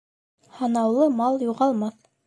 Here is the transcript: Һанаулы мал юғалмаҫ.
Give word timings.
Һанаулы 0.59 1.07
мал 1.21 1.41
юғалмаҫ. 1.49 2.05